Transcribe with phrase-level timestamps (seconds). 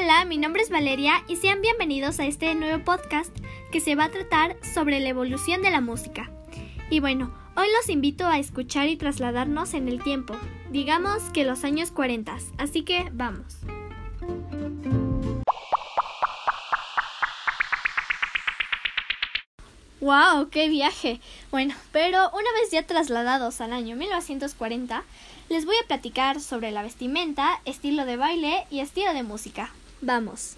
[0.00, 3.36] Hola, mi nombre es Valeria y sean bienvenidos a este nuevo podcast
[3.72, 6.30] que se va a tratar sobre la evolución de la música.
[6.88, 10.36] Y bueno, hoy los invito a escuchar y trasladarnos en el tiempo,
[10.70, 13.56] digamos que los años 40, así que vamos.
[20.00, 20.48] ¡Wow!
[20.50, 21.20] ¡Qué viaje!
[21.50, 25.02] Bueno, pero una vez ya trasladados al año 1940,
[25.48, 29.72] les voy a platicar sobre la vestimenta, estilo de baile y estilo de música.
[30.00, 30.56] Vamos.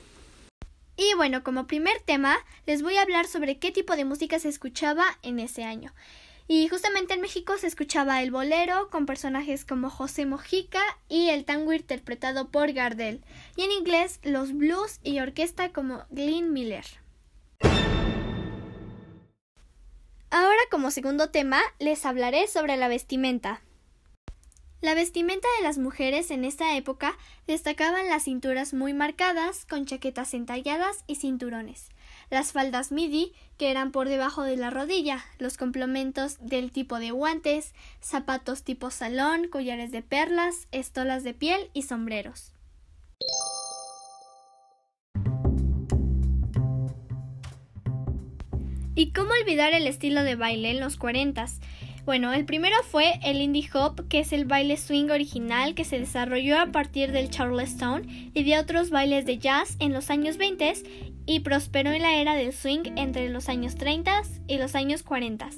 [0.96, 2.36] Y bueno, como primer tema,
[2.66, 5.94] les voy a hablar sobre qué tipo de música se escuchaba en ese año.
[6.46, 11.44] Y justamente en México se escuchaba el bolero con personajes como José Mojica y el
[11.44, 13.22] tango interpretado por Gardel.
[13.56, 16.84] Y en inglés los blues y orquesta como Glenn Miller.
[20.32, 23.62] Ahora como segundo tema les hablaré sobre la vestimenta.
[24.82, 30.32] La vestimenta de las mujeres en esta época destacaban las cinturas muy marcadas, con chaquetas
[30.32, 31.90] entalladas y cinturones,
[32.30, 37.10] las faldas midi, que eran por debajo de la rodilla, los complementos del tipo de
[37.10, 42.54] guantes, zapatos tipo salón, collares de perlas, estolas de piel y sombreros.
[48.94, 51.60] ¿Y cómo olvidar el estilo de baile en los cuarentas?
[52.10, 56.00] Bueno, el primero fue el indie hop, que es el baile swing original que se
[56.00, 58.02] desarrolló a partir del charleston
[58.34, 60.72] y de otros bailes de jazz en los años 20
[61.26, 65.50] y prosperó en la era del swing entre los años 30 y los años 40.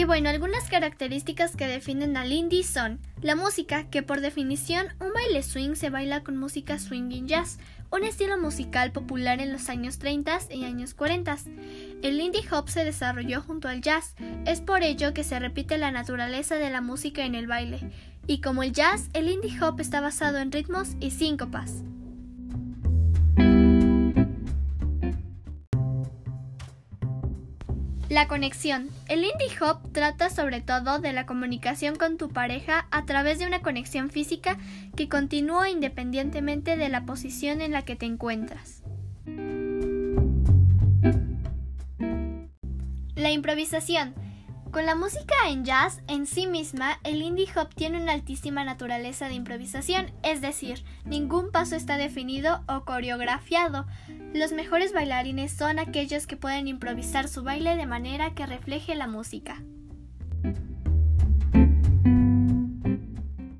[0.00, 5.12] Y bueno, algunas características que definen al indie son la música, que por definición un
[5.12, 7.58] baile swing se baila con música swing y jazz,
[7.90, 11.36] un estilo musical popular en los años 30 y años 40.
[12.02, 14.14] El indie hop se desarrolló junto al jazz,
[14.46, 17.80] es por ello que se repite la naturaleza de la música en el baile,
[18.26, 21.82] y como el jazz, el indie hop está basado en ritmos y síncopas.
[28.10, 28.90] La conexión.
[29.06, 33.46] El indie hop trata sobre todo de la comunicación con tu pareja a través de
[33.46, 34.58] una conexión física
[34.96, 38.82] que continúa independientemente de la posición en la que te encuentras.
[43.14, 44.12] La improvisación.
[44.72, 49.28] Con la música en jazz en sí misma, el indie hop tiene una altísima naturaleza
[49.28, 53.86] de improvisación, es decir, ningún paso está definido o coreografiado.
[54.32, 59.08] Los mejores bailarines son aquellos que pueden improvisar su baile de manera que refleje la
[59.08, 59.60] música.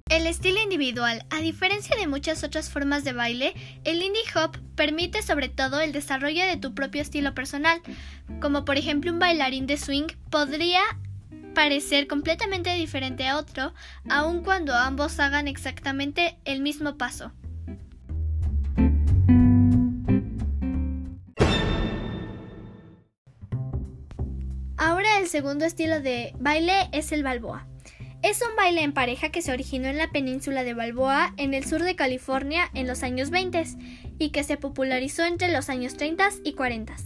[0.09, 3.55] El estilo individual, a diferencia de muchas otras formas de baile,
[3.85, 7.81] el indie hop permite sobre todo el desarrollo de tu propio estilo personal,
[8.41, 10.83] como por ejemplo un bailarín de swing podría
[11.55, 13.75] parecer completamente diferente a otro,
[14.09, 17.33] aun cuando ambos hagan exactamente el mismo paso.
[25.31, 27.67] Segundo estilo de baile es el balboa.
[28.23, 31.65] Es un baile en pareja que se originó en la península de Balboa, en el
[31.65, 33.65] sur de California, en los años 20
[34.19, 36.97] y que se popularizó entre los años 30 y 40.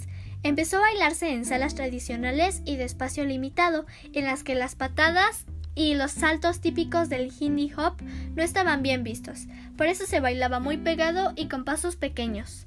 [0.42, 5.44] Empezó a bailarse en salas tradicionales y de espacio limitado, en las que las patadas
[5.74, 7.94] y los saltos típicos del hindi hop
[8.34, 9.46] no estaban bien vistos.
[9.76, 12.66] Por eso se bailaba muy pegado y con pasos pequeños.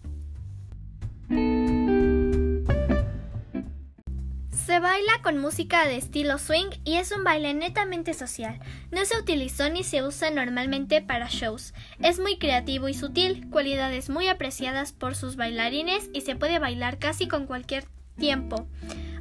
[4.68, 8.60] Se baila con música de estilo swing y es un baile netamente social.
[8.92, 11.74] No se utilizó ni se usa normalmente para shows.
[12.00, 17.00] Es muy creativo y sutil, cualidades muy apreciadas por sus bailarines y se puede bailar
[17.00, 17.86] casi con cualquier
[18.18, 18.68] tiempo,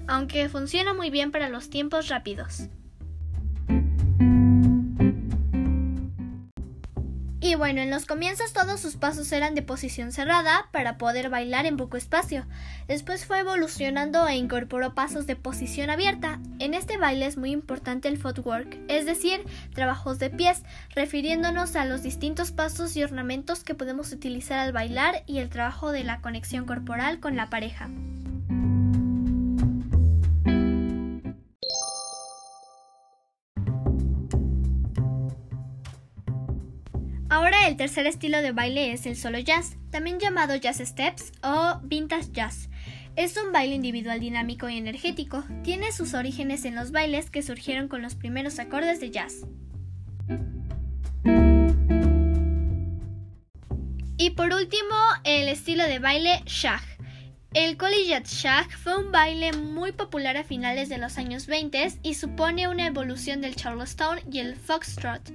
[0.09, 2.69] aunque funciona muy bien para los tiempos rápidos.
[7.59, 11.77] Bueno, en los comienzos todos sus pasos eran de posición cerrada para poder bailar en
[11.77, 12.47] poco espacio.
[12.89, 16.39] Después fue evolucionando e incorporó pasos de posición abierta.
[16.59, 19.45] En este baile es muy importante el footwork, es decir,
[19.75, 20.63] trabajos de pies,
[20.95, 25.93] refiriéndonos a los distintos pasos y ornamentos que podemos utilizar al bailar y el trabajo
[25.93, 27.89] de la conexión corporal con la pareja.
[37.37, 41.81] Ahora el tercer estilo de baile es el solo jazz, también llamado jazz steps o
[41.83, 42.71] vintage jazz.
[43.15, 45.45] Es un baile individual dinámico y energético.
[45.63, 49.45] Tiene sus orígenes en los bailes que surgieron con los primeros acordes de jazz.
[54.17, 56.96] Y por último, el estilo de baile shag.
[57.55, 62.15] El Collegiate Shag fue un baile muy popular a finales de los años 20 y
[62.15, 65.33] supone una evolución del Charleston y el Foxtrot.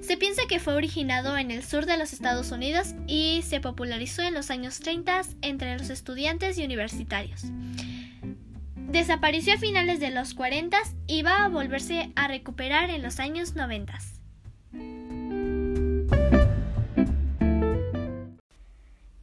[0.00, 4.22] Se piensa que fue originado en el sur de los Estados Unidos y se popularizó
[4.22, 7.42] en los años 30 entre los estudiantes y universitarios.
[8.76, 10.78] Desapareció a finales de los 40
[11.08, 13.98] y va a volverse a recuperar en los años 90.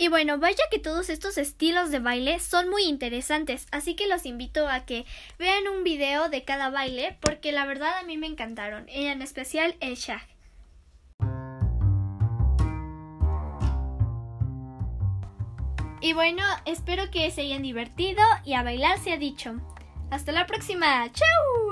[0.02, 4.26] Y bueno, vaya que todos estos estilos de baile son muy interesantes, así que los
[4.26, 5.06] invito a que
[5.38, 9.76] vean un video de cada baile porque la verdad a mí me encantaron, en especial
[9.80, 10.28] el shag.
[16.02, 19.54] Y bueno, espero que se hayan divertido y a bailar se ha dicho.
[20.10, 21.12] Hasta la próxima.
[21.14, 21.71] ¡Chao!